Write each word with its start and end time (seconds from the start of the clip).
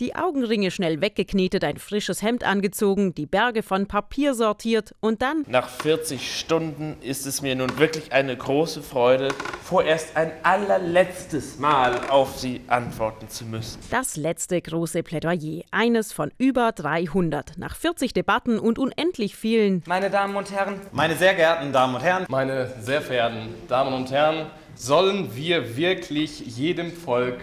Die 0.00 0.16
Augenringe 0.16 0.70
schnell 0.70 1.02
weggeknetet, 1.02 1.62
ein 1.62 1.76
frisches 1.76 2.22
Hemd 2.22 2.42
angezogen, 2.42 3.14
die 3.14 3.26
Berge 3.26 3.62
von 3.62 3.84
Papier 3.84 4.32
sortiert 4.32 4.94
und 5.00 5.20
dann. 5.20 5.44
Nach 5.46 5.68
40 5.68 6.38
Stunden 6.38 6.96
ist 7.02 7.26
es 7.26 7.42
mir 7.42 7.54
nun 7.54 7.78
wirklich 7.78 8.10
eine 8.10 8.34
große 8.34 8.82
Freude, 8.82 9.28
vorerst 9.62 10.16
ein 10.16 10.32
allerletztes 10.42 11.58
Mal 11.58 12.00
auf 12.08 12.38
Sie 12.38 12.62
antworten 12.68 13.28
zu 13.28 13.44
müssen. 13.44 13.78
Das 13.90 14.16
letzte 14.16 14.58
große 14.62 15.02
Plädoyer, 15.02 15.64
eines 15.70 16.14
von 16.14 16.32
über 16.38 16.72
300. 16.72 17.58
Nach 17.58 17.76
40 17.76 18.14
Debatten 18.14 18.58
und 18.58 18.78
unendlich 18.78 19.36
vielen. 19.36 19.82
Meine 19.86 20.08
Damen 20.08 20.34
und 20.34 20.50
Herren. 20.50 20.80
Meine 20.92 21.14
sehr 21.14 21.34
geehrten 21.34 21.74
Damen 21.74 21.96
und 21.96 22.00
Herren. 22.00 22.24
Meine 22.30 22.72
sehr 22.80 23.02
verehrten 23.02 23.50
Damen 23.68 23.92
und 23.92 24.10
Herren, 24.10 24.46
sollen 24.74 25.36
wir 25.36 25.76
wirklich 25.76 26.40
jedem 26.56 26.90
Volk 26.90 27.42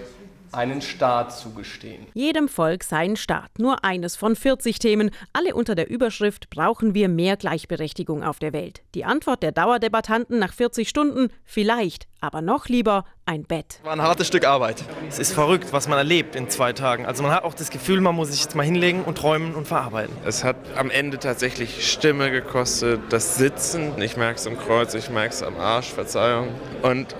einen 0.51 0.81
Staat 0.81 1.37
zugestehen. 1.37 2.05
Jedem 2.13 2.47
Volk 2.47 2.83
sein 2.83 3.15
Staat. 3.15 3.59
Nur 3.59 3.83
eines 3.83 4.15
von 4.15 4.35
40 4.35 4.79
Themen. 4.79 5.11
Alle 5.33 5.55
unter 5.55 5.75
der 5.75 5.89
Überschrift 5.89 6.49
brauchen 6.49 6.93
wir 6.93 7.09
mehr 7.09 7.37
Gleichberechtigung 7.37 8.23
auf 8.23 8.39
der 8.39 8.53
Welt. 8.53 8.81
Die 8.95 9.05
Antwort 9.05 9.43
der 9.43 9.51
Dauerdebattanten 9.51 10.39
nach 10.39 10.53
40 10.53 10.89
Stunden? 10.89 11.29
Vielleicht. 11.43 12.07
Aber 12.19 12.41
noch 12.41 12.67
lieber 12.67 13.05
ein 13.25 13.43
Bett. 13.43 13.79
War 13.83 13.93
ein 13.93 14.01
hartes 14.01 14.27
Stück 14.27 14.45
Arbeit. 14.45 14.83
Es 15.07 15.19
ist 15.19 15.33
verrückt, 15.33 15.67
was 15.71 15.87
man 15.87 15.99
erlebt 15.99 16.35
in 16.35 16.49
zwei 16.49 16.73
Tagen. 16.73 17.05
Also 17.05 17.21
man 17.21 17.31
hat 17.31 17.43
auch 17.43 17.53
das 17.53 17.69
Gefühl, 17.69 18.01
man 18.01 18.15
muss 18.15 18.29
sich 18.31 18.41
jetzt 18.41 18.55
mal 18.55 18.63
hinlegen 18.63 19.03
und 19.03 19.17
träumen 19.19 19.53
und 19.53 19.67
verarbeiten. 19.67 20.15
Es 20.25 20.43
hat 20.43 20.55
am 20.75 20.89
Ende 20.89 21.19
tatsächlich 21.19 21.91
Stimme 21.91 22.31
gekostet, 22.31 23.01
das 23.09 23.35
Sitzen. 23.37 24.01
Ich 24.01 24.17
merke 24.17 24.39
es 24.39 24.47
am 24.47 24.57
Kreuz, 24.57 24.95
ich 24.95 25.09
merke 25.09 25.33
es 25.33 25.43
am 25.43 25.57
Arsch, 25.57 25.91
Verzeihung. 25.93 26.47
Und 26.81 27.15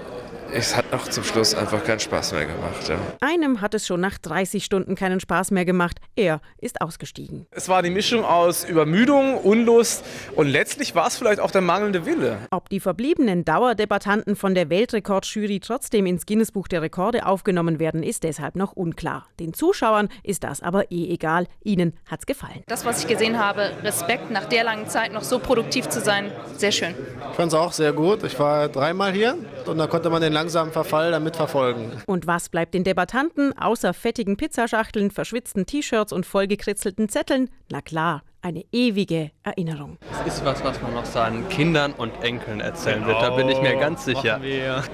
es 0.53 0.75
hat 0.75 0.85
auch 0.91 1.07
zum 1.07 1.23
Schluss 1.23 1.53
einfach 1.53 1.83
keinen 1.83 1.99
Spaß 1.99 2.33
mehr 2.33 2.45
gemacht. 2.45 2.89
Ja. 2.89 2.97
Einem 3.21 3.61
hat 3.61 3.73
es 3.73 3.85
schon 3.85 3.99
nach 3.99 4.17
30 4.17 4.63
Stunden 4.63 4.95
keinen 4.95 5.19
Spaß 5.19 5.51
mehr 5.51 5.65
gemacht. 5.65 5.99
Er 6.15 6.41
ist 6.59 6.81
ausgestiegen. 6.81 7.47
Es 7.51 7.69
war 7.69 7.83
die 7.83 7.89
Mischung 7.89 8.23
aus 8.23 8.63
Übermüdung, 8.63 9.37
Unlust 9.37 10.03
und 10.35 10.47
letztlich 10.47 10.95
war 10.95 11.07
es 11.07 11.17
vielleicht 11.17 11.39
auch 11.39 11.51
der 11.51 11.61
mangelnde 11.61 12.05
Wille. 12.05 12.37
Ob 12.51 12.69
die 12.69 12.79
verbliebenen 12.79 13.45
Dauerdebattanten 13.45 14.35
von 14.35 14.55
der 14.55 14.69
Weltrekordjury 14.69 15.59
trotzdem 15.59 16.05
ins 16.05 16.25
Guinnessbuch 16.25 16.67
der 16.67 16.81
Rekorde 16.81 17.25
aufgenommen 17.25 17.79
werden, 17.79 18.03
ist 18.03 18.23
deshalb 18.23 18.55
noch 18.55 18.73
unklar. 18.73 19.27
Den 19.39 19.53
Zuschauern 19.53 20.09
ist 20.23 20.43
das 20.43 20.61
aber 20.61 20.91
eh 20.91 21.11
egal. 21.11 21.47
Ihnen 21.63 21.93
hat's 22.09 22.25
gefallen. 22.25 22.63
Das, 22.67 22.85
was 22.85 23.01
ich 23.01 23.07
gesehen 23.07 23.39
habe, 23.39 23.71
Respekt, 23.83 24.31
nach 24.31 24.45
der 24.45 24.63
langen 24.63 24.87
Zeit 24.87 25.13
noch 25.13 25.23
so 25.23 25.39
produktiv 25.39 25.89
zu 25.89 26.01
sein, 26.01 26.31
sehr 26.59 26.71
schön. 26.71 26.95
Ich 27.29 27.35
fand 27.35 27.51
es 27.51 27.53
auch 27.53 27.71
sehr 27.71 27.93
gut. 27.93 28.23
Ich 28.23 28.37
war 28.39 28.69
dreimal 28.69 29.11
hier 29.11 29.37
und 29.65 29.77
da 29.77 29.87
konnte 29.87 30.09
man 30.09 30.21
den 30.21 30.33
langsamen 30.33 30.71
Verfall 30.71 31.11
damit 31.11 31.35
verfolgen. 31.35 31.91
Und 32.05 32.27
was 32.27 32.49
bleibt 32.49 32.73
den 32.73 32.83
Debattanten 32.83 33.57
außer 33.57 33.93
fettigen 33.93 34.37
Pizzaschachteln, 34.37 35.11
verschwitzten 35.11 35.65
T-Shirts 35.65 36.11
und 36.13 36.25
vollgekritzelten 36.25 37.09
Zetteln? 37.09 37.49
Na 37.71 37.81
klar, 37.81 38.23
eine 38.41 38.63
ewige 38.71 39.31
Erinnerung. 39.43 39.97
Das 40.25 40.35
ist 40.35 40.45
was, 40.45 40.63
was 40.63 40.81
man 40.81 40.93
noch 40.93 41.05
seinen 41.05 41.47
Kindern 41.49 41.93
und 41.93 42.23
Enkeln 42.23 42.59
erzählen 42.59 43.03
genau. 43.03 43.07
wird. 43.07 43.21
Da 43.21 43.29
bin 43.31 43.49
ich 43.49 43.61
mir 43.61 43.75
ganz 43.75 44.05
sicher. 44.05 44.39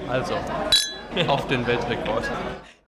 Also, 0.08 0.34
auf 1.28 1.46
den 1.46 1.66
Weltrekord. 1.66 2.24